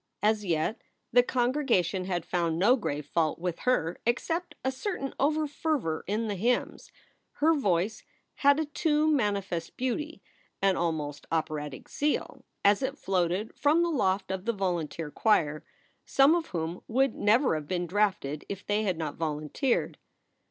[0.23, 0.81] As yet
[1.13, 6.33] the congregation had found no grave fault with her except a certain overfervor in the
[6.33, 6.91] hymns.
[7.33, 8.01] Her voice
[8.37, 10.23] had a too manifest beauty,
[10.59, 15.63] an almost operatic zeal, as it floated from the loft of the volunteer choir
[16.03, 19.99] some of whom would never have been drafted if they had not volunteered.